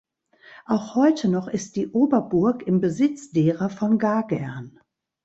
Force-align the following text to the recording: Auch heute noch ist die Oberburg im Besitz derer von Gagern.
Auch 0.65 0.95
heute 0.95 1.27
noch 1.27 1.47
ist 1.47 1.75
die 1.75 1.89
Oberburg 1.91 2.63
im 2.63 2.81
Besitz 2.81 3.29
derer 3.33 3.69
von 3.69 3.99
Gagern. 3.99 4.79